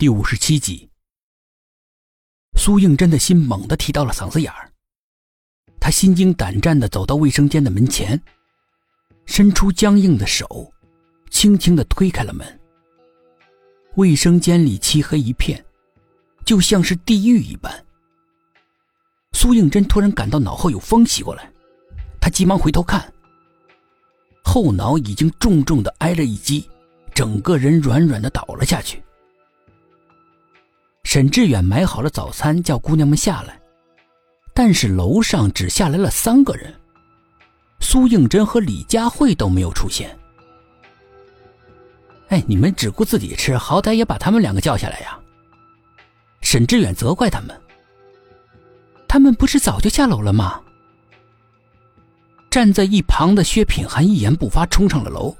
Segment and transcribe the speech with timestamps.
[0.00, 0.88] 第五十七集，
[2.56, 4.70] 苏应真的心猛地提到了嗓子眼儿。
[5.80, 8.22] 他心惊胆战的走到卫生间的门前，
[9.26, 10.72] 伸出僵硬的手，
[11.30, 12.46] 轻轻的推开了门。
[13.96, 15.66] 卫生间里漆黑一片，
[16.44, 17.84] 就像是地狱一般。
[19.32, 21.52] 苏应真突然感到脑后有风袭过来，
[22.20, 23.12] 他急忙回头看，
[24.44, 26.70] 后脑已经重重的挨了一击，
[27.12, 29.02] 整个人软软的倒了下去。
[31.10, 33.58] 沈志远买好了早餐，叫姑娘们下来，
[34.52, 36.70] 但是楼上只下来了三个人，
[37.80, 40.14] 苏应真和李佳慧都没有出现。
[42.28, 45.18] 哎，你们只顾自己吃，好歹也把他们两个叫下来呀！
[46.42, 47.58] 沈志远责怪他们
[49.08, 50.60] ：“他们不是早就下楼了吗？”
[52.52, 55.34] 站在一旁的薛品涵一言不发，冲上了楼。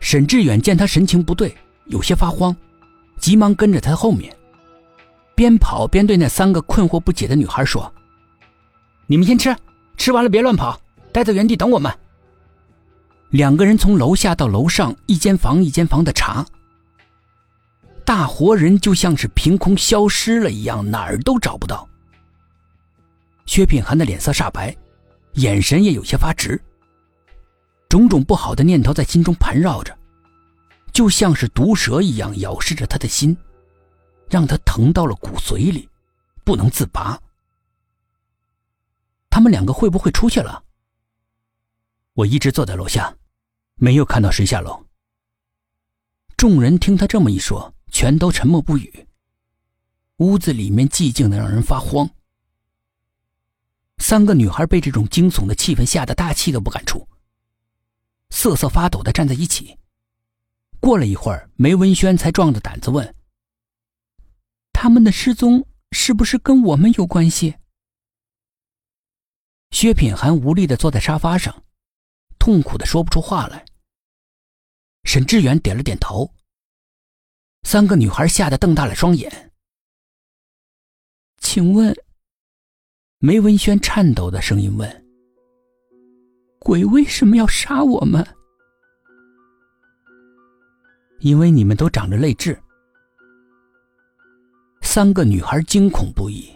[0.00, 2.54] 沈志远见他神情不对，有些发慌，
[3.20, 4.35] 急忙跟着他后面。
[5.36, 7.92] 边跑边对那三个困惑不解的女孩说
[9.06, 9.54] ：“你们先吃，
[9.98, 10.80] 吃完了别乱跑，
[11.12, 11.92] 待在原地等我们。”
[13.28, 16.46] 两个人从楼下到楼上，一间房一间房的查，
[18.02, 21.86] 大活人就像是凭空消失了一样，哪儿都找不到。
[23.44, 24.74] 薛品涵的脸色煞白，
[25.34, 26.58] 眼神也有些发直，
[27.90, 29.94] 种种不好的念头在心中盘绕着，
[30.92, 33.36] 就像是毒蛇一样咬噬着他的心。
[34.28, 35.88] 让他疼到了骨髓里，
[36.44, 37.20] 不能自拔。
[39.30, 40.64] 他们两个会不会出去了？
[42.14, 43.14] 我一直坐在楼下，
[43.74, 44.84] 没有看到谁下楼。
[46.36, 49.06] 众人听他这么一说，全都沉默不语。
[50.18, 52.08] 屋子里面寂静的让人发慌。
[53.98, 57.06] 三个女孩被这种惊悚的气氛吓得大气都不敢出，
[58.30, 59.78] 瑟瑟发抖的站在一起。
[60.80, 63.14] 过了一会儿，梅文轩才壮着胆子问。
[64.86, 67.56] 他们的失踪是不是跟我们有关系？
[69.72, 71.64] 薛品涵无力的坐在沙发上，
[72.38, 73.64] 痛苦的说不出话来。
[75.02, 76.32] 沈志远点了点头。
[77.64, 79.50] 三个女孩吓得瞪大了双眼。
[81.38, 81.92] 请问，
[83.18, 85.06] 梅文轩颤抖的声音问
[86.62, 88.24] ：“鬼为什么要杀我们？”
[91.18, 92.62] 因为你们都长着泪痣。
[94.96, 96.50] 三个女孩惊恐不已。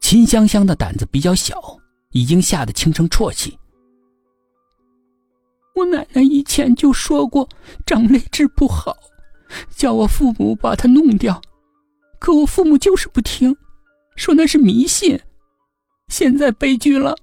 [0.00, 1.62] 秦香香的胆子比较小，
[2.10, 3.56] 已经吓得轻声啜泣。
[5.76, 7.48] 我奶奶以前就说过
[7.86, 8.96] 长泪痣不好，
[9.70, 11.40] 叫我父母把它弄掉，
[12.18, 13.56] 可我父母就是不听，
[14.16, 15.16] 说那是迷信。
[16.08, 17.14] 现在悲剧了。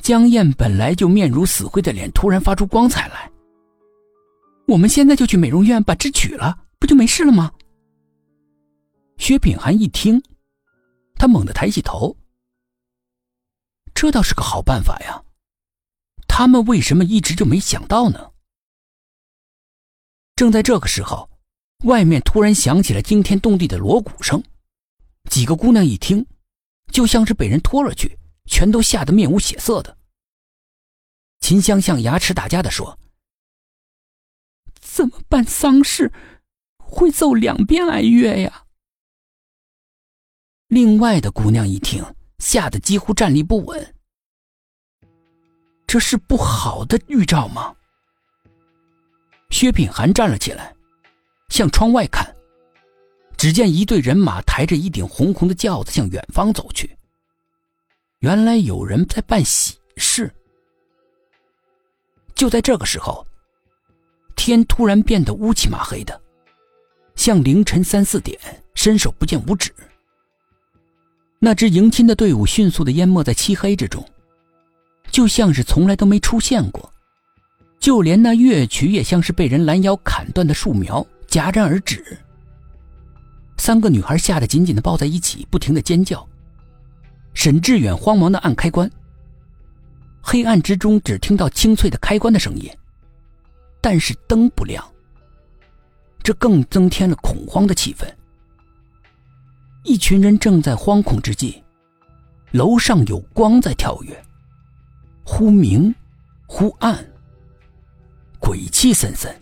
[0.00, 3.30] 江燕本来就面如死灰的脸突然发出光彩来。
[4.66, 7.52] 我们现在就去美容院把痣取了，不就没事了吗？
[9.20, 10.22] 薛品涵一听，
[11.16, 12.16] 他猛地抬起头。
[13.94, 15.22] 这倒是个好办法呀，
[16.26, 18.32] 他们为什么一直就没想到呢？
[20.34, 21.28] 正在这个时候，
[21.84, 24.42] 外面突然响起了惊天动地的锣鼓声，
[25.30, 26.26] 几个姑娘一听，
[26.90, 29.98] 就像是被人拖了去，全都吓得面无血色的。
[31.40, 32.98] 秦香香牙齿打架的说
[34.80, 36.10] ：“怎么办丧事，
[36.78, 38.64] 会奏两边哀乐呀？”
[40.70, 42.00] 另外的姑娘一听，
[42.38, 43.94] 吓得几乎站立不稳。
[45.84, 47.74] 这是不好的预兆吗？
[49.50, 50.72] 薛品涵站了起来，
[51.48, 52.24] 向窗外看，
[53.36, 56.96] 只见一队人马抬着一顶红红的轿子向远方走去。
[58.20, 60.32] 原来有人在办喜事。
[62.32, 63.26] 就在这个时候，
[64.36, 66.22] 天突然变得乌漆麻黑的，
[67.16, 68.38] 像凌晨三四点，
[68.76, 69.74] 伸手不见五指。
[71.42, 74.06] 那支迎亲的队伍迅速的淹没在漆黑之中，
[75.10, 76.92] 就像是从来都没出现过，
[77.78, 82.04] 就连那乐曲也像是被人拦腰砍断的树苗，戛然而止。
[83.56, 86.28] 三个女孩吓得紧紧的抱在一起，不停的尖叫。
[87.32, 88.90] 沈志远慌忙的按开关。
[90.20, 92.70] 黑暗之中只听到清脆的开关的声音，
[93.80, 94.86] 但是灯不亮，
[96.22, 98.06] 这更增添了恐慌的气氛。
[99.82, 101.62] 一群人正在惶恐之际，
[102.50, 104.24] 楼上有光在跳跃，
[105.24, 105.94] 忽明
[106.46, 107.02] 忽暗，
[108.38, 109.34] 鬼气森森。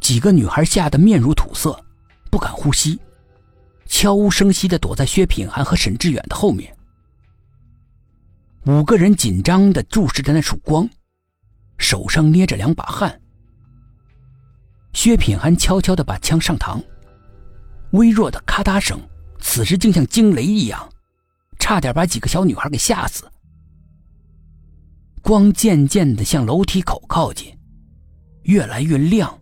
[0.00, 1.80] 几个女孩吓得面如土色，
[2.28, 2.98] 不敢呼吸，
[3.86, 6.76] 悄无声息的躲在薛品涵和沈志远的后面。
[8.66, 10.88] 五个人紧张的注视着那束光，
[11.78, 13.20] 手上捏着两把汗。
[14.92, 16.82] 薛品涵悄悄地把枪上膛，
[17.94, 19.00] 微弱的咔嗒声，
[19.40, 20.92] 此时竟像惊雷一样，
[21.58, 23.30] 差点把几个小女孩给吓死。
[25.22, 27.56] 光渐渐的向楼梯口靠近，
[28.42, 29.40] 越来越亮。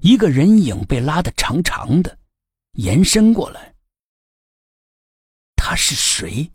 [0.00, 2.18] 一个人影被拉得长长的，
[2.74, 3.74] 延伸过来。
[5.56, 6.52] 他是谁？